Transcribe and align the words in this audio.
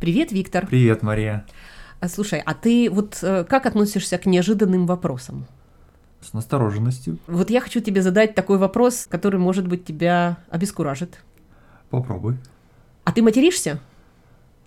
Привет, 0.00 0.30
Виктор. 0.30 0.66
Привет, 0.66 1.02
Мария. 1.02 1.46
А, 2.00 2.08
Слушай, 2.08 2.42
а 2.44 2.52
ты 2.52 2.90
вот 2.90 3.18
э, 3.22 3.44
как 3.44 3.64
относишься 3.64 4.18
к 4.18 4.26
неожиданным 4.26 4.86
вопросам? 4.86 5.46
С 6.20 6.34
настороженностью. 6.34 7.18
Вот 7.26 7.48
я 7.48 7.62
хочу 7.62 7.80
тебе 7.80 8.02
задать 8.02 8.34
такой 8.34 8.58
вопрос, 8.58 9.06
который, 9.08 9.40
может 9.40 9.66
быть, 9.66 9.86
тебя 9.86 10.36
обескуражит. 10.50 11.24
Попробуй. 11.88 12.36
А 13.04 13.12
ты 13.12 13.22
материшься? 13.22 13.80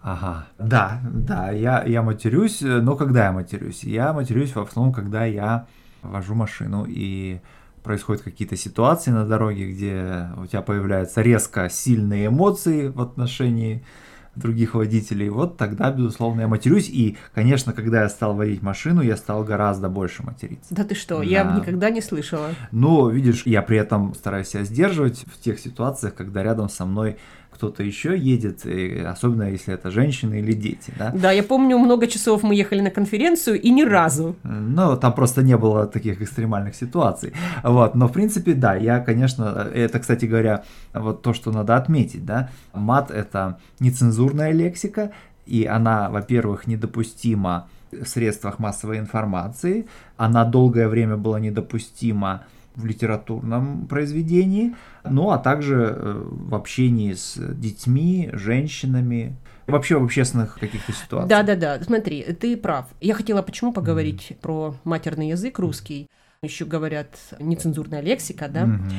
Ага. 0.01 0.47
Да, 0.57 0.99
да, 1.03 1.51
я, 1.51 1.83
я 1.83 2.01
матерюсь, 2.01 2.63
э, 2.63 2.81
но 2.81 2.95
когда 2.95 3.25
я 3.25 3.31
матерюсь? 3.31 3.83
Я 3.83 4.13
матерюсь 4.13 4.55
в 4.55 4.59
основном, 4.59 4.91
когда 4.91 5.25
я 5.25 5.67
вожу 6.01 6.33
машину 6.33 6.85
и 6.87 7.39
происходят 7.83 8.23
какие-то 8.23 8.55
ситуации 8.55 9.11
на 9.11 9.27
дороге, 9.27 9.69
где 9.71 10.29
у 10.37 10.47
тебя 10.47 10.63
появляются 10.63 11.21
резко 11.21 11.69
сильные 11.69 12.27
эмоции 12.27 12.87
в 12.87 12.99
отношении 12.99 13.85
других 14.39 14.73
водителей, 14.75 15.29
вот 15.29 15.57
тогда, 15.57 15.91
безусловно, 15.91 16.41
я 16.41 16.47
матерюсь. 16.47 16.89
И, 16.89 17.17
конечно, 17.33 17.73
когда 17.73 18.01
я 18.03 18.09
стал 18.09 18.35
водить 18.35 18.61
машину, 18.61 19.01
я 19.01 19.17
стал 19.17 19.43
гораздо 19.43 19.89
больше 19.89 20.23
материться. 20.23 20.73
Да 20.73 20.83
ты 20.83 20.95
что, 20.95 21.21
я 21.21 21.43
Да. 21.43 21.51
бы 21.51 21.59
никогда 21.59 21.89
не 21.89 22.01
слышала. 22.01 22.49
Но, 22.71 23.09
видишь, 23.09 23.43
я 23.45 23.61
при 23.61 23.77
этом 23.77 24.13
стараюсь 24.15 24.47
себя 24.47 24.63
сдерживать 24.63 25.25
в 25.27 25.39
тех 25.39 25.59
ситуациях, 25.59 26.15
когда 26.15 26.43
рядом 26.43 26.69
со 26.69 26.85
мной 26.85 27.17
кто-то 27.59 27.83
еще 27.83 28.17
едет, 28.17 28.65
и 28.65 28.99
особенно 28.99 29.43
если 29.43 29.73
это 29.73 29.91
женщины 29.91 30.39
или 30.39 30.53
дети, 30.53 30.93
да. 30.97 31.11
Да, 31.13 31.31
я 31.33 31.43
помню, 31.43 31.77
много 31.77 32.07
часов 32.07 32.41
мы 32.41 32.55
ехали 32.55 32.79
на 32.79 32.89
конференцию 32.89 33.59
и 33.61 33.69
ни 33.69 33.83
разу. 33.83 34.35
Ну, 34.43 34.95
там 34.95 35.13
просто 35.13 35.43
не 35.43 35.57
было 35.57 35.85
таких 35.85 36.21
экстремальных 36.21 36.73
ситуаций. 36.75 37.33
Вот. 37.63 37.95
Но, 37.95 38.07
в 38.07 38.13
принципе, 38.13 38.53
да, 38.53 38.75
я, 38.75 38.99
конечно, 38.99 39.67
это, 39.75 39.99
кстати 39.99 40.25
говоря, 40.25 40.63
вот 40.93 41.21
то, 41.21 41.33
что 41.33 41.51
надо 41.51 41.75
отметить, 41.75 42.25
да. 42.25 42.49
Мат– 42.73 43.11
это 43.23 43.57
нецензурная 43.81 44.53
лексика, 44.53 45.11
и 45.45 45.65
она, 45.65 46.09
во-первых, 46.09 46.65
недопустима 46.65 47.67
в 47.91 48.05
средствах 48.07 48.59
массовой 48.59 48.99
информации, 48.99 49.85
она 50.15 50.45
долгое 50.45 50.87
время 50.87 51.17
была 51.17 51.41
недопустима 51.41 52.43
в 52.79 52.85
литературном 52.85 53.87
произведении, 53.87 54.75
ну 55.03 55.31
а 55.31 55.37
также 55.37 55.95
э, 55.95 56.23
в 56.25 56.55
общении 56.55 57.13
с 57.13 57.35
детьми, 57.37 58.29
женщинами, 58.33 59.35
вообще 59.67 59.97
в 59.97 60.03
общественных 60.03 60.57
каких-то 60.59 60.91
ситуациях. 60.91 61.29
Да-да-да, 61.29 61.83
смотри, 61.83 62.23
ты 62.23 62.57
прав. 62.57 62.87
Я 63.01 63.13
хотела 63.13 63.41
почему 63.41 63.73
поговорить 63.73 64.37
про 64.41 64.75
матерный 64.83 65.29
язык 65.29 65.59
русский. 65.59 66.07
Еще 66.41 66.63
говорят 66.63 67.17
нецензурная 67.39 67.99
лексика, 67.99 68.47
да? 68.47 68.65
Мгм. 68.65 68.91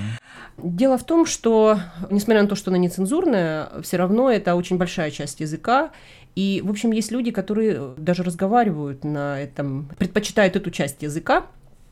Дело 0.59 0.99
в 0.99 1.05
том, 1.05 1.25
что, 1.25 1.79
несмотря 2.11 2.43
на 2.43 2.49
то, 2.49 2.55
что 2.55 2.71
она 2.71 2.77
нецензурная, 2.77 3.81
все 3.83 3.97
равно 3.97 4.31
это 4.31 4.55
очень 4.55 4.77
большая 4.77 5.11
часть 5.11 5.41
языка. 5.41 5.91
И, 6.37 6.63
в 6.63 6.69
общем, 6.69 6.91
есть 6.93 7.11
люди, 7.11 7.31
которые 7.31 7.95
даже 7.97 8.23
разговаривают 8.25 9.05
на 9.05 9.41
этом, 9.41 9.89
предпочитают 9.99 10.55
эту 10.55 10.71
часть 10.71 11.03
языка. 11.03 11.47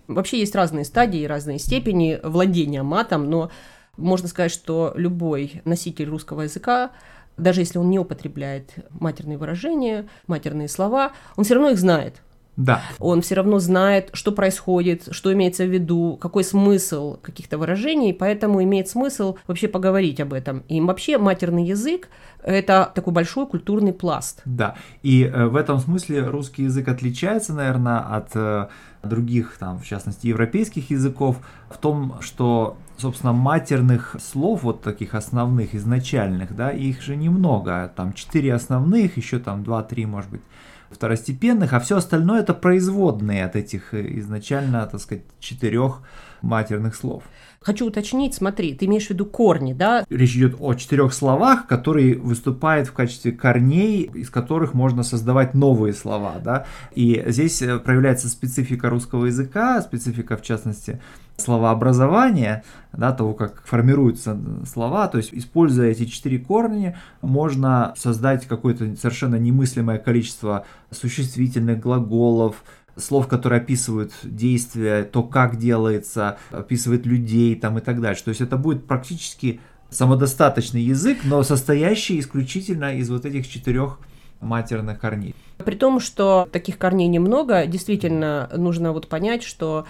Вообще 0.08 0.40
есть 0.40 0.54
разные 0.54 0.84
стадии, 0.84 1.24
разные 1.26 1.58
степени 1.58 2.18
владения 2.22 2.82
матом, 2.82 3.28
но 3.28 3.50
можно 3.98 4.26
сказать, 4.26 4.52
что 4.52 4.92
любой 4.96 5.60
носитель 5.64 6.08
русского 6.08 6.42
языка, 6.42 6.92
даже 7.36 7.60
если 7.60 7.78
он 7.78 7.90
не 7.90 7.98
употребляет 7.98 8.74
матерные 8.90 9.36
выражения, 9.36 10.08
матерные 10.26 10.68
слова, 10.68 11.12
он 11.36 11.44
все 11.44 11.54
равно 11.54 11.70
их 11.70 11.78
знает. 11.78 12.22
Да. 12.58 12.82
Он 12.98 13.22
все 13.22 13.36
равно 13.36 13.60
знает, 13.60 14.10
что 14.14 14.32
происходит, 14.32 15.08
что 15.12 15.32
имеется 15.32 15.64
в 15.64 15.70
виду, 15.70 16.18
какой 16.20 16.42
смысл 16.42 17.16
каких-то 17.22 17.56
выражений, 17.56 18.12
поэтому 18.12 18.62
имеет 18.64 18.88
смысл 18.88 19.36
вообще 19.46 19.68
поговорить 19.68 20.20
об 20.20 20.32
этом. 20.32 20.64
И 20.68 20.80
вообще 20.80 21.18
матерный 21.18 21.64
язык– 21.64 22.08
это 22.42 22.90
такой 22.92 23.12
большой 23.12 23.46
культурный 23.46 23.92
пласт. 23.92 24.42
Да, 24.44 24.74
и 25.04 25.22
э, 25.22 25.46
в 25.46 25.54
этом 25.54 25.78
смысле 25.78 26.26
русский 26.26 26.64
язык 26.64 26.88
отличается, 26.88 27.54
наверное, 27.54 28.00
от 28.00 28.30
э, 28.34 28.66
других, 29.04 29.56
там, 29.60 29.78
в 29.78 29.86
частности, 29.86 30.26
европейских 30.26 30.90
языков 30.90 31.36
в 31.70 31.78
том, 31.78 32.16
что, 32.20 32.76
собственно, 32.96 33.32
матерных 33.32 34.16
слов, 34.20 34.64
вот 34.64 34.82
таких 34.82 35.14
основных, 35.14 35.76
изначальных, 35.76 36.56
да, 36.56 36.70
их 36.70 37.02
же 37.02 37.14
немного, 37.14 37.92
там 37.94 38.14
четыре 38.14 38.52
основных, 38.52 39.16
еще 39.16 39.38
там 39.38 39.62
два-три, 39.62 40.06
может 40.06 40.30
быть, 40.30 40.42
второстепенных, 40.90 41.72
а 41.72 41.80
все 41.80 41.96
остальное 41.96 42.40
это 42.40 42.54
производные 42.54 43.44
от 43.44 43.56
этих 43.56 43.94
э, 43.94 44.18
изначально, 44.18 44.86
так 44.86 45.00
сказать, 45.00 45.24
четырех 45.40 46.00
матерных 46.42 46.94
слов. 46.94 47.22
Хочу 47.60 47.86
уточнить, 47.86 48.34
смотри, 48.34 48.74
ты 48.74 48.86
имеешь 48.86 49.06
в 49.06 49.10
виду 49.10 49.26
корни, 49.26 49.72
да? 49.72 50.04
Речь 50.08 50.36
идет 50.36 50.56
о 50.60 50.74
четырех 50.74 51.12
словах, 51.12 51.66
которые 51.66 52.16
выступают 52.16 52.88
в 52.88 52.92
качестве 52.92 53.32
корней, 53.32 54.02
из 54.14 54.30
которых 54.30 54.74
можно 54.74 55.02
создавать 55.02 55.54
новые 55.54 55.92
слова, 55.92 56.34
да. 56.42 56.66
И 56.94 57.22
здесь 57.26 57.60
э, 57.62 57.78
проявляется 57.80 58.28
специфика 58.28 58.88
русского 58.88 59.26
языка, 59.26 59.82
специфика, 59.82 60.36
в 60.36 60.42
частности, 60.42 61.00
словообразования, 61.38 62.64
да, 62.92 63.12
того, 63.12 63.32
как 63.32 63.62
формируются 63.64 64.38
слова, 64.66 65.08
то 65.08 65.18
есть, 65.18 65.30
используя 65.32 65.90
эти 65.90 66.04
четыре 66.04 66.38
корня, 66.38 66.98
можно 67.22 67.94
создать 67.96 68.46
какое-то 68.46 68.96
совершенно 68.96 69.36
немыслимое 69.36 69.98
количество 69.98 70.66
существительных 70.90 71.80
глаголов, 71.80 72.64
слов, 72.98 73.28
которые 73.28 73.60
описывают 73.60 74.12
действия, 74.22 75.04
то, 75.04 75.22
как 75.22 75.56
делается, 75.56 76.38
описывает 76.50 77.06
людей 77.06 77.54
там 77.56 77.78
и 77.78 77.80
так 77.80 78.00
дальше. 78.00 78.24
То 78.24 78.30
есть 78.30 78.40
это 78.40 78.56
будет 78.56 78.86
практически 78.86 79.60
самодостаточный 79.90 80.82
язык, 80.82 81.18
но 81.24 81.42
состоящий 81.42 82.18
исключительно 82.18 82.96
из 82.96 83.10
вот 83.10 83.24
этих 83.24 83.48
четырех 83.48 83.98
матерных 84.40 85.00
корней. 85.00 85.34
При 85.58 85.74
том, 85.74 85.98
что 85.98 86.48
таких 86.52 86.78
корней 86.78 87.08
немного, 87.08 87.66
действительно 87.66 88.48
нужно 88.56 88.92
вот 88.92 89.08
понять, 89.08 89.42
что 89.42 89.86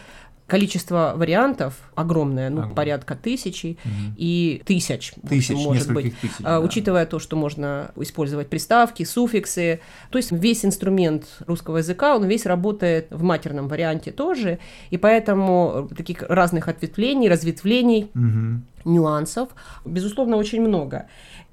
количество 0.49 1.13
вариантов 1.15 1.75
огромное, 1.95 2.49
ну, 2.51 2.57
Огромное. 2.57 2.75
порядка 2.75 3.15
тысячи 3.15 3.79
Мгм. 3.85 4.15
и 4.17 4.63
тысяч, 4.67 5.13
общем, 5.13 5.23
Тысяч, 5.29 5.55
может 5.55 5.93
быть. 5.93 6.19
тысяч. 6.21 6.35
А, 6.41 6.43
да. 6.43 6.61
Учитывая 6.61 7.07
то, 7.07 7.19
что 7.21 7.37
можно 7.37 7.93
использовать 7.97 8.49
приставки, 8.49 9.05
суффиксы, 9.05 9.81
то 10.11 10.19
есть 10.19 10.33
весь 10.33 10.65
инструмент 10.65 11.27
русского 11.47 11.77
языка, 11.79 12.17
он 12.17 12.25
весь 12.27 12.47
работает 12.47 13.07
в 13.11 13.23
матерном 13.23 13.69
варианте 13.69 14.11
тоже, 14.11 14.59
и 14.91 14.97
поэтому 14.97 15.89
таких 15.97 16.23
разных 16.23 16.67
ответвлений, 16.69 17.29
разветвлений, 17.29 18.11
Мгм. 18.15 18.65
нюансов, 18.85 19.51
безусловно, 19.85 20.37
очень 20.37 20.63
много. 20.63 21.07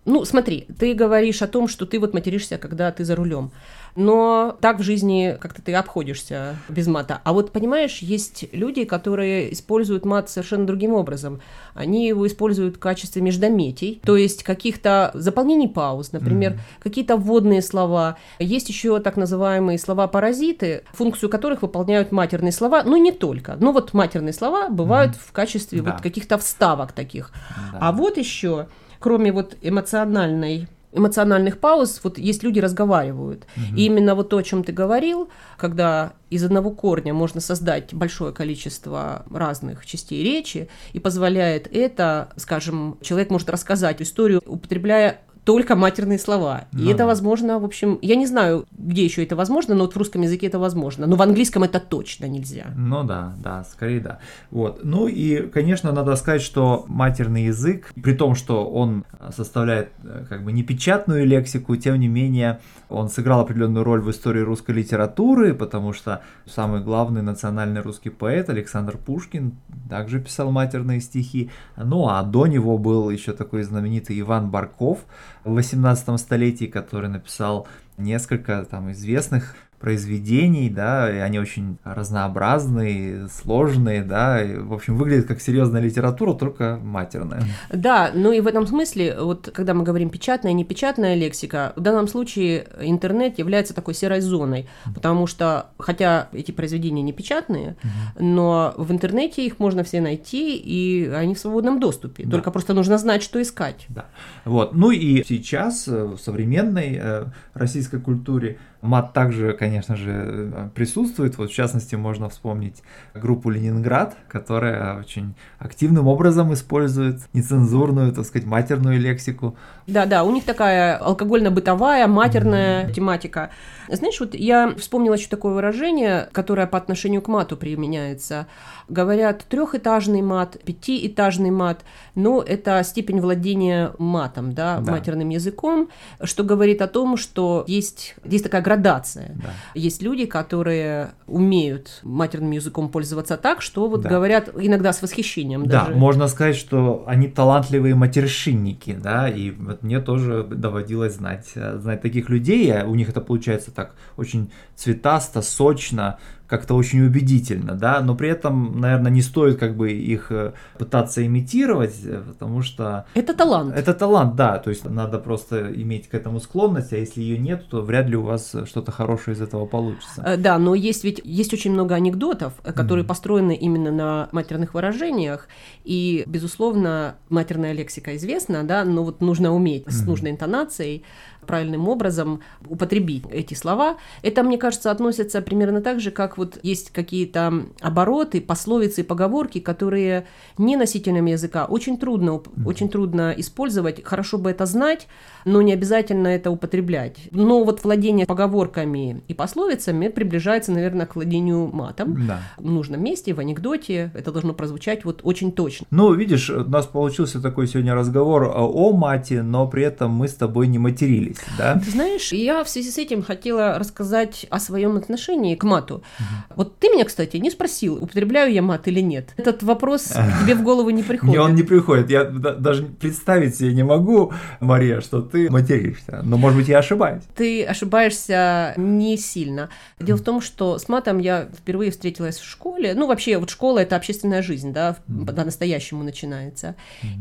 Ну, 0.06 0.24
смотри, 0.24 0.68
ты 0.80 0.94
говоришь 0.94 1.42
о 1.42 1.48
том, 1.48 1.68
что 1.68 1.86
ты 1.86 2.00
вот 2.00 2.14
материшься, 2.14 2.58
когда 2.58 2.92
ты 2.92 3.04
за 3.04 3.16
рулем. 3.16 3.52
Но 3.96 4.58
так 4.60 4.80
в 4.80 4.84
жизни 4.84 5.38
как-то 5.40 5.62
ты 5.62 5.74
обходишься 5.74 6.56
без 6.68 6.88
мата. 6.88 7.22
А 7.24 7.32
вот, 7.34 7.52
понимаешь, 7.52 8.00
есть 8.00 8.46
люди, 8.52 8.84
которые 8.84 9.54
используют 9.54 10.06
мат 10.06 10.30
совершенно 10.30 10.66
другим 10.68 10.94
образом. 10.94 11.40
Они 11.74 12.08
его 12.08 12.28
используют 12.28 12.76
в 12.76 12.80
качестве 12.80 13.22
междометий, 13.22 14.02
то 14.04 14.18
есть 14.18 14.44
каких-то 14.44 15.12
заполнений 15.14 15.68
пауз, 15.70 16.12
например, 16.12 16.54
Мгм. 16.54 16.60
какие-то 16.84 17.16
вводные 17.18 17.62
слова. 17.62 18.18
Есть 18.40 18.68
еще 18.70 19.00
так 19.00 19.16
называемые 19.18 19.78
слова-паразиты, 19.80 20.84
функцию 20.94 21.30
которых 21.30 21.62
выполняют 21.62 22.12
матерные 22.12 22.52
слова, 22.52 22.84
но 22.84 22.98
не 22.98 23.12
только. 23.12 23.56
Но 23.60 23.72
вот 23.72 23.94
матерные 23.94 24.34
слова 24.34 24.70
бывают 24.70 25.16
в 25.16 25.32
качестве 25.32 25.82
Да. 25.82 25.92
вот 25.94 26.02
каких-то 26.02 26.38
вставок 26.38 26.92
таких. 26.92 27.32
Да. 27.72 27.80
А 27.82 27.92
вот 27.92 28.18
еще, 28.18 28.68
кроме 29.00 29.32
вот 29.32 29.56
эмоциональной 29.62 30.68
эмоциональных 30.96 31.60
пауз, 31.60 32.00
вот 32.04 32.18
есть 32.18 32.44
люди 32.44 32.60
разговаривают. 32.60 33.46
Мгм. 33.56 33.76
И 33.76 33.86
именно 33.86 34.16
вот 34.16 34.30
то, 34.30 34.38
о 34.38 34.44
чем 34.44 34.64
ты 34.64 34.72
говорил, 34.72 35.30
когда 35.58 36.14
из 36.30 36.44
одного 36.44 36.72
корня 36.72 37.14
можно 37.14 37.42
создать 37.42 37.94
большое 37.94 38.34
количество 38.34 39.26
разных 39.32 39.86
частей 39.86 40.24
речи, 40.24 40.70
и 40.94 41.00
позволяет 41.00 41.68
это, 41.74 42.30
скажем, 42.38 42.98
человек 43.02 43.30
может 43.30 43.50
рассказать 43.50 44.02
историю, 44.02 44.42
употребляя 44.46 45.22
только 45.46 45.76
матерные 45.76 46.18
слова. 46.20 46.66
И 46.74 46.78
Ну 46.78 46.90
это 46.90 46.98
да. 47.00 47.06
возможно, 47.06 47.60
в 47.60 47.66
общем, 47.66 48.00
я 48.02 48.16
не 48.16 48.26
знаю, 48.26 48.66
где 48.72 49.06
еще 49.06 49.24
это 49.24 49.36
возможно, 49.36 49.76
но 49.76 49.84
вот 49.84 49.94
в 49.94 49.98
русском 49.98 50.24
языке 50.24 50.48
это 50.48 50.60
возможно. 50.60 51.06
Но 51.08 51.16
в 51.16 51.22
английском 51.22 51.64
это 51.64 51.80
точно 51.80 52.26
нельзя. 52.26 52.66
Ну 52.76 53.04
да, 53.04 53.36
да, 53.38 53.64
скорее 53.64 54.00
да. 54.00 54.20
Вот. 54.50 54.82
Ну 54.84 55.08
и, 55.08 55.48
конечно, 55.48 55.92
надо 55.92 56.16
сказать, 56.16 56.42
что 56.42 56.86
матерный 56.88 57.46
язык, 57.46 57.94
при 58.02 58.14
том, 58.14 58.34
что 58.36 58.66
он 58.66 59.06
составляет 59.32 59.90
э, 60.04 60.26
как 60.28 60.44
бы 60.44 60.52
непечатную 60.52 61.26
лексику, 61.28 61.76
тем 61.76 62.00
не 62.00 62.08
менее, 62.08 62.60
он 62.90 63.10
сыграл 63.10 63.42
определенную 63.42 63.84
роль 63.84 64.02
в 64.02 64.10
истории 64.10 64.42
русской 64.42 64.72
литературы, 64.72 65.54
потому 65.54 65.94
что 65.94 66.22
самый 66.46 66.82
главный 66.82 67.22
национальный 67.22 67.82
русский 67.82 68.10
поэт 68.10 68.50
Александр 68.50 68.98
Пушкин 68.98 69.54
также 69.90 70.20
писал 70.20 70.52
матерные 70.52 71.02
стихи. 71.02 71.52
Ну 71.78 72.08
а 72.08 72.24
до 72.24 72.48
него 72.48 72.78
был 72.78 73.10
еще 73.10 73.34
такой 73.34 73.64
знаменитый 73.64 74.20
Иван 74.20 74.50
Барков 74.50 75.06
в 75.46 75.54
18 75.54 76.20
столетии, 76.20 76.66
который 76.66 77.10
написал 77.10 77.68
несколько 77.98 78.66
там 78.66 78.92
известных 78.92 79.56
произведений, 79.80 80.70
да, 80.70 81.12
и 81.14 81.18
они 81.18 81.40
очень 81.40 81.78
разнообразные, 81.84 83.28
сложные, 83.28 84.04
да, 84.04 84.42
и, 84.42 84.58
в 84.58 84.74
общем, 84.74 84.96
выглядят 84.96 85.28
как 85.28 85.42
серьезная 85.42 85.82
литература, 85.82 86.34
только 86.34 86.80
матерная. 86.82 87.44
Да, 87.72 88.12
ну 88.14 88.32
и 88.32 88.40
в 88.40 88.48
этом 88.48 88.66
смысле, 88.66 89.18
вот 89.20 89.52
когда 89.54 89.74
мы 89.74 89.84
говорим 89.84 90.10
печатная, 90.10 90.54
непечатная 90.54 91.16
лексика, 91.16 91.74
в 91.76 91.82
данном 91.82 92.08
случае 92.08 92.68
интернет 92.80 93.38
является 93.38 93.74
такой 93.74 93.94
серой 93.94 94.22
зоной, 94.22 94.68
потому 94.94 95.28
что, 95.28 95.68
хотя 95.78 96.30
эти 96.32 96.52
произведения 96.52 97.02
не 97.02 97.14
печатные, 97.14 97.76
но 98.18 98.74
в 98.78 98.92
интернете 98.92 99.46
их 99.46 99.60
можно 99.60 99.84
все 99.84 100.02
найти, 100.02 100.58
и 100.58 101.08
они 101.08 101.36
в 101.36 101.40
свободном 101.40 101.80
доступе, 101.80 102.24
да. 102.24 102.32
только 102.32 102.52
просто 102.52 102.74
нужно 102.74 102.98
знать, 102.98 103.22
что 103.22 103.42
искать. 103.42 103.86
Да, 103.90 104.06
вот, 104.46 104.74
ну 104.74 104.92
и 104.92 105.24
сейчас 105.24 105.88
э, 105.88 106.06
в 106.06 106.18
современной 106.18 106.98
э, 107.00 107.26
российской 107.54 108.00
культуре 108.00 108.58
Мат 108.82 109.14
также, 109.14 109.54
конечно 109.54 109.75
же, 109.96 110.72
присутствует. 110.76 111.38
Вот 111.38 111.52
в 111.52 111.54
частности 111.54 111.96
можно 111.96 112.30
вспомнить 112.30 112.82
группу 113.14 113.50
Ленинград, 113.50 114.16
которая 114.28 115.00
очень 115.00 115.36
активным 115.60 116.08
образом 116.08 116.54
использует 116.54 117.22
нецензурную, 117.34 118.12
так 118.14 118.26
сказать, 118.26 118.48
матерную 118.48 119.00
лексику. 119.00 119.56
Да-да, 119.88 120.24
у 120.24 120.32
них 120.32 120.44
такая 120.46 120.98
алкогольно-бытовая, 120.98 122.08
матерная 122.08 122.86
mm-hmm. 122.88 122.94
тематика. 122.94 123.50
Знаешь, 123.90 124.20
вот 124.20 124.34
я 124.34 124.74
вспомнила 124.78 125.14
еще 125.14 125.28
такое 125.28 125.54
выражение, 125.54 126.28
которое 126.32 126.68
по 126.68 126.78
отношению 126.78 127.22
к 127.22 127.28
мату 127.28 127.58
применяется. 127.58 128.48
Говорят 128.90 129.46
трехэтажный 129.46 130.22
мат, 130.22 130.58
пятиэтажный 130.64 131.52
мат, 131.52 131.84
но 132.16 132.42
это 132.42 132.84
степень 132.84 133.20
владения 133.20 133.94
матом, 133.98 134.54
да, 134.54 134.80
да. 134.80 134.92
матерным 134.92 135.30
языком, 135.30 135.90
что 136.24 136.44
говорит 136.44 136.82
о 136.82 136.88
том, 136.88 137.18
что 137.18 137.64
есть, 137.68 138.16
есть 138.24 138.44
такая 138.44 138.62
градация. 138.62 139.32
Да. 139.36 139.50
Есть 139.74 140.02
люди, 140.02 140.26
которые 140.26 141.12
умеют 141.28 142.00
матерным 142.04 142.52
языком 142.52 142.90
пользоваться 142.90 143.38
так, 143.38 143.62
что 143.62 143.88
вот 143.88 144.02
да. 144.02 144.10
говорят 144.10 144.50
иногда 144.58 144.94
с 144.94 145.02
восхищением. 145.02 145.66
Да, 145.66 145.86
даже. 145.86 145.98
можно 145.98 146.28
сказать, 146.28 146.56
что 146.56 147.04
они 147.08 147.28
талантливые 147.28 147.96
матершинники, 147.96 148.94
да, 148.94 149.30
и 149.30 149.52
вот 149.52 149.84
мне 149.84 150.00
тоже 150.00 150.44
доводилось 150.44 151.16
знать, 151.16 151.52
знать 151.54 152.02
таких 152.02 152.30
людей, 152.30 152.74
а 152.74 152.86
у 152.86 152.96
них 152.96 153.10
это 153.10 153.22
получается 153.22 153.72
так 153.72 153.96
очень 154.18 154.52
цветасто, 154.76 155.42
сочно, 155.42 156.20
как-то 156.48 156.76
очень 156.76 157.02
убедительно, 157.02 157.74
да, 157.74 158.02
но 158.02 158.16
при 158.16 158.30
этом, 158.30 158.80
наверное, 158.80 159.12
не 159.12 159.22
стоит 159.22 159.58
как 159.58 159.76
бы 159.76 159.92
их 159.92 160.32
э, 160.32 160.54
пытаться 160.78 161.26
имитировать, 161.26 161.96
э, 162.04 162.22
потому 162.28 162.62
что... 162.62 163.06
Это 163.16 163.34
талант. 163.34 163.76
Это 163.76 163.94
талант, 163.94 164.36
да, 164.36 164.60
то 164.60 164.70
есть 164.70 164.86
надо 164.86 165.20
просто 165.20 165.74
иметь 165.74 166.08
к 166.08 166.14
этому 166.14 166.40
склонность, 166.40 166.94
а 166.94 166.98
если 166.98 167.22
ее 167.22 167.38
нет, 167.38 167.68
то 167.70 167.82
вряд 167.82 168.08
ли 168.08 168.16
у 168.16 168.22
вас 168.22 168.56
что-то 168.66 168.92
хорошее 168.92 169.36
из 169.36 169.42
этого 169.42 169.66
получится. 169.66 170.22
Э, 170.24 170.38
да, 170.38 170.60
но 170.60 170.76
есть 170.76 171.04
ведь, 171.04 171.22
есть 171.24 171.54
очень 171.54 171.72
много 171.72 171.96
анекдотов, 171.96 172.54
которые 172.62 173.04
mm-hmm. 173.04 173.08
построены 173.08 173.56
именно 173.56 173.92
на 173.92 174.30
матерных 174.32 174.74
выражениях, 174.74 175.48
и, 175.84 176.24
безусловно, 176.28 177.16
матерная 177.30 177.74
лексика 177.74 178.16
известна, 178.16 178.64
да, 178.64 178.84
но 178.86 179.04
вот 179.04 179.22
нужно 179.22 179.54
уметь 179.54 179.86
mm-hmm. 179.86 179.92
с 179.92 180.06
нужной 180.06 180.32
интонацией 180.32 181.04
правильным 181.46 181.88
образом 181.88 182.42
употребить 182.68 183.24
эти 183.32 183.54
слова. 183.54 183.98
Это, 184.22 184.44
мне 184.44 184.58
кажется, 184.58 184.92
относится 184.92 185.42
примерно 185.42 185.82
так 185.82 186.00
же, 186.00 186.12
как 186.12 186.35
вот 186.38 186.60
есть 186.64 186.92
какие-то 186.92 187.66
обороты, 187.82 188.42
пословицы 188.42 189.02
и 189.02 189.04
поговорки, 189.04 189.60
которые 189.60 190.28
не 190.58 190.78
носителям 190.78 191.26
языка 191.26 191.66
очень 191.66 191.98
трудно, 191.98 192.32
mm-hmm. 192.32 192.66
очень 192.66 192.90
трудно 192.90 193.34
использовать. 193.38 194.04
Хорошо 194.04 194.38
бы 194.38 194.52
это 194.52 194.66
знать, 194.66 195.08
но 195.46 195.62
не 195.62 195.74
обязательно 195.74 196.28
это 196.28 196.52
употреблять. 196.52 197.18
Но 197.32 197.64
вот 197.64 197.84
владение 197.84 198.26
поговорками 198.26 199.22
и 199.28 199.34
пословицами 199.34 200.08
приближается, 200.08 200.72
наверное, 200.72 201.06
к 201.06 201.16
владению 201.16 201.70
матом. 201.72 202.28
Да. 202.28 202.40
В 202.58 202.70
нужном 202.70 203.04
месте, 203.04 203.34
в 203.34 203.40
анекдоте 203.40 204.12
это 204.14 204.32
должно 204.32 204.54
прозвучать 204.54 205.06
вот 205.06 205.22
очень 205.24 205.52
точно. 205.52 205.86
Ну, 205.92 206.14
видишь, 206.14 206.50
у 206.50 206.64
нас 206.64 206.86
получился 206.86 207.42
такой 207.42 207.68
сегодня 207.68 207.94
разговор 207.94 208.52
о 208.56 208.92
мате, 208.94 209.42
но 209.42 209.68
при 209.68 209.84
этом 209.84 210.12
мы 210.12 210.28
с 210.28 210.34
тобой 210.34 210.68
не 210.68 210.80
матерились, 210.80 211.38
да? 211.58 211.80
Ты 211.84 211.92
знаешь, 211.92 212.32
я 212.32 212.64
в 212.64 212.70
связи 212.70 212.92
с 212.92 212.98
этим 212.98 213.22
хотела 213.22 213.78
рассказать 213.78 214.46
о 214.50 214.60
своем 214.60 214.98
отношении 214.98 215.56
к 215.56 215.64
мату. 215.64 216.04
Угу. 216.26 216.56
Вот 216.58 216.80
ты 216.80 216.90
меня, 216.90 217.06
кстати, 217.06 217.38
не 217.38 217.52
спросил, 217.52 218.02
употребляю 218.02 218.52
я 218.52 218.62
мат 218.62 218.88
или 218.88 219.00
нет. 219.00 219.34
Этот 219.38 219.64
вопрос 219.64 220.14
тебе 220.42 220.56
в 220.56 220.64
голову 220.64 220.90
не 220.90 221.04
приходит. 221.04 221.30
Мне 221.30 221.42
он 221.42 221.56
не 221.56 221.64
приходит. 221.64 222.10
Я 222.10 222.24
даже 222.24 222.84
представить 222.84 223.56
себе 223.56 223.74
не 223.74 223.84
могу, 223.84 224.34
Мария, 224.60 225.02
что 225.02 225.22
ты 225.22 225.50
материшься. 225.50 226.22
Но, 226.24 226.38
может 226.38 226.58
быть, 226.58 226.68
я 226.68 226.80
ошибаюсь. 226.80 227.24
Ты 227.36 227.66
ошибаешься 227.66 228.74
не 228.78 229.18
сильно. 229.18 229.70
Дело 230.00 230.18
в 230.18 230.24
том, 230.24 230.42
что 230.42 230.78
с 230.78 230.90
матом 230.90 231.20
я 231.20 231.48
впервые 231.58 231.92
встретилась 231.92 232.38
в 232.38 232.46
школе. 232.46 232.94
Ну, 232.96 233.08
вообще, 233.08 233.38
вот 233.38 233.50
школа– 233.50 233.80
это 233.80 233.96
общественная 233.96 234.42
жизнь, 234.42 234.74
да, 234.74 234.98
по-настоящему 235.08 236.04
начинается. 236.04 236.76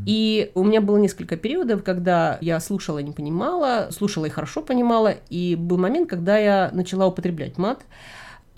И 0.07 0.51
у 0.55 0.65
меня 0.65 0.81
было 0.81 0.97
несколько 0.97 1.37
периодов, 1.37 1.83
когда 1.83 2.39
я 2.41 2.61
слушала 2.61 2.99
не 2.99 3.13
понимала, 3.13 3.89
слушала 3.91 4.27
и 4.27 4.31
хорошо 4.31 4.63
понимала, 4.63 5.15
и 5.31 5.57
был 5.57 5.79
момент, 5.79 6.09
когда 6.09 6.39
я 6.39 6.71
начала 6.73 7.07
употреблять 7.07 7.59
мат. 7.59 7.81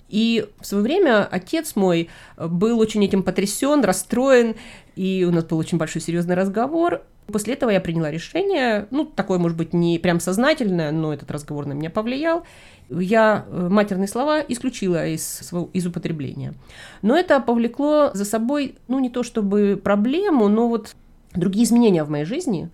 И 0.09 0.47
в 0.59 0.65
свое 0.65 0.83
время 0.83 1.25
отец 1.25 1.75
мой 1.75 2.09
был 2.37 2.79
очень 2.79 3.03
этим 3.03 3.23
потрясен, 3.23 3.83
расстроен, 3.83 4.55
и 4.95 5.25
у 5.27 5.31
нас 5.31 5.43
был 5.43 5.57
очень 5.57 5.77
большой 5.77 6.01
серьезный 6.01 6.35
разговор. 6.35 7.01
После 7.27 7.55
этого 7.55 7.71
я 7.71 7.81
приняла 7.81 8.09
решение, 8.09 8.87
ну, 8.89 9.05
такое, 9.05 9.37
может 9.37 9.57
быть, 9.57 9.73
не 9.73 9.99
прям 9.99 10.21
сознательное, 10.21 10.91
но 10.91 11.13
этот 11.13 11.29
разговор 11.29 11.65
на 11.65 11.73
меня 11.73 11.89
повлиял. 11.89 12.43
Я 12.89 13.45
э, 13.49 13.67
матерные 13.69 14.07
слова 14.07 14.39
исключила 14.39 15.05
из, 15.05 15.41
из 15.73 15.85
употребления. 15.85 16.53
Но 17.01 17.17
это 17.17 17.41
повлекло 17.41 18.11
за 18.13 18.23
собой, 18.23 18.75
ну, 18.87 18.99
не 18.99 19.09
то 19.09 19.23
чтобы 19.23 19.79
проблему, 19.81 20.47
но 20.47 20.69
вот 20.69 20.95
другие 21.33 21.65
изменения 21.65 22.05
в 22.05 22.09
моей 22.09 22.25
жизни. 22.25 22.69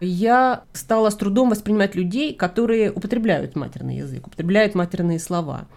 Я 0.00 0.64
стала 0.72 1.10
с 1.10 1.14
трудом 1.14 1.50
воспринимать 1.50 1.94
людей, 1.94 2.34
которые 2.34 2.90
употребляют 2.90 3.54
матерный 3.54 3.98
язык, 3.98 4.26
употребляют 4.26 4.74
матерные 4.74 5.20
слова. 5.20 5.68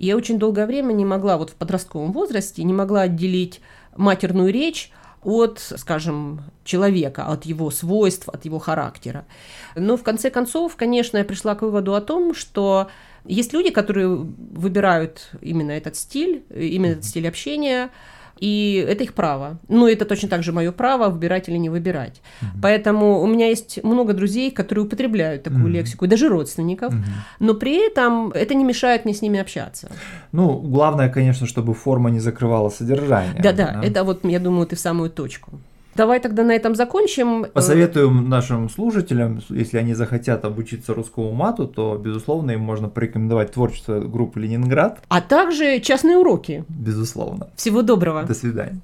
И 0.00 0.06
я 0.06 0.16
очень 0.16 0.38
долгое 0.38 0.66
время 0.66 0.94
не 0.94 1.04
могла, 1.04 1.36
вот 1.36 1.50
в 1.50 1.54
подростковом 1.56 2.12
возрасте, 2.12 2.64
не 2.64 2.72
могла 2.72 3.02
отделить 3.02 3.60
матерную 3.94 4.50
речь 4.50 4.90
от, 5.22 5.58
скажем, 5.76 6.40
человека, 6.64 7.26
от 7.26 7.44
его 7.44 7.70
свойств, 7.70 8.26
от 8.30 8.46
его 8.46 8.58
характера. 8.58 9.26
Но 9.76 9.98
в 9.98 10.02
конце 10.02 10.30
концов, 10.30 10.76
конечно, 10.76 11.18
я 11.18 11.24
пришла 11.24 11.54
к 11.54 11.60
выводу 11.60 11.94
о 11.94 12.00
том, 12.00 12.34
что 12.34 12.88
есть 13.26 13.52
люди, 13.52 13.68
которые 13.68 14.08
выбирают 14.08 15.32
именно 15.42 15.72
этот 15.72 15.96
стиль, 15.96 16.44
именно 16.48 16.92
этот 16.92 17.04
стиль 17.04 17.28
общения, 17.28 17.90
и 18.40 18.84
это 18.88 19.04
их 19.04 19.14
право. 19.14 19.58
Ну, 19.68 19.86
это 19.86 20.04
точно 20.04 20.28
так 20.28 20.42
же 20.42 20.52
мое 20.52 20.72
право 20.72 21.10
выбирать 21.10 21.48
или 21.48 21.58
не 21.58 21.68
выбирать. 21.68 22.20
Mm-hmm. 22.20 22.46
Поэтому 22.62 23.20
у 23.20 23.26
меня 23.26 23.48
есть 23.48 23.84
много 23.84 24.12
друзей, 24.12 24.50
которые 24.50 24.84
употребляют 24.84 25.42
такую 25.42 25.66
mm-hmm. 25.66 25.70
лексику, 25.70 26.04
и 26.06 26.08
даже 26.08 26.28
родственников, 26.28 26.94
mm-hmm. 26.94 27.38
но 27.40 27.54
при 27.54 27.86
этом 27.86 28.30
это 28.32 28.54
не 28.54 28.64
мешает 28.64 29.04
мне 29.04 29.14
с 29.14 29.22
ними 29.22 29.38
общаться. 29.38 29.90
Ну, 30.32 30.58
главное, 30.58 31.08
конечно, 31.08 31.46
чтобы 31.46 31.74
форма 31.74 32.10
не 32.10 32.20
закрывала 32.20 32.70
содержание. 32.70 33.42
Да-да, 33.42 33.72
да? 33.72 33.86
это 33.86 34.04
вот, 34.04 34.24
я 34.24 34.40
думаю, 34.40 34.66
ты 34.66 34.76
в 34.76 34.80
самую 34.80 35.10
точку. 35.10 35.60
Давай 35.94 36.20
тогда 36.20 36.44
на 36.44 36.52
этом 36.52 36.74
закончим. 36.74 37.46
Посоветуем 37.52 38.28
нашим 38.28 38.68
слушателям, 38.68 39.40
если 39.48 39.78
они 39.78 39.94
захотят 39.94 40.44
обучиться 40.44 40.94
русскому 40.94 41.32
мату, 41.32 41.66
то, 41.66 41.96
безусловно, 41.96 42.52
им 42.52 42.60
можно 42.60 42.88
порекомендовать 42.88 43.52
творчество 43.52 44.00
группы 44.00 44.40
«Ленинград». 44.40 45.00
А 45.08 45.20
также 45.20 45.80
частные 45.80 46.16
уроки. 46.16 46.64
Безусловно. 46.68 47.48
Всего 47.56 47.82
доброго. 47.82 48.22
До 48.22 48.34
свидания. 48.34 48.80